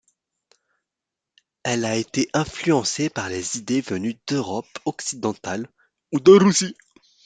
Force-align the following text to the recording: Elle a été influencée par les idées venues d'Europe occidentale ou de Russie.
Elle 1.61 1.85
a 1.85 1.95
été 1.95 2.27
influencée 2.33 3.11
par 3.11 3.29
les 3.29 3.57
idées 3.59 3.81
venues 3.81 4.15
d'Europe 4.27 4.65
occidentale 4.85 5.69
ou 6.11 6.19
de 6.19 6.31
Russie. 6.31 6.75